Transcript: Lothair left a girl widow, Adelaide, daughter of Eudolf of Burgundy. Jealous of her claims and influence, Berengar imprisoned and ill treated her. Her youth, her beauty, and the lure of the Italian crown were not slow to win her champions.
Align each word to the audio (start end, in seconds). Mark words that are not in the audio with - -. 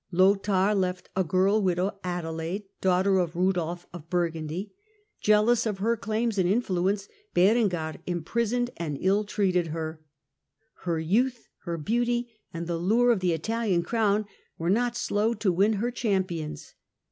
Lothair 0.11 0.73
left 0.73 1.09
a 1.15 1.23
girl 1.23 1.61
widow, 1.61 1.99
Adelaide, 2.03 2.63
daughter 2.81 3.19
of 3.19 3.35
Eudolf 3.35 3.85
of 3.93 4.09
Burgundy. 4.09 4.73
Jealous 5.19 5.67
of 5.67 5.77
her 5.77 5.95
claims 5.95 6.39
and 6.39 6.49
influence, 6.49 7.07
Berengar 7.35 7.97
imprisoned 8.07 8.71
and 8.77 8.97
ill 8.99 9.23
treated 9.25 9.67
her. 9.67 10.01
Her 10.85 10.97
youth, 10.99 11.49
her 11.65 11.77
beauty, 11.77 12.31
and 12.51 12.65
the 12.65 12.77
lure 12.77 13.11
of 13.11 13.19
the 13.19 13.33
Italian 13.33 13.83
crown 13.83 14.25
were 14.57 14.71
not 14.71 14.95
slow 14.97 15.35
to 15.35 15.51
win 15.53 15.73
her 15.73 15.91
champions. 15.91 16.73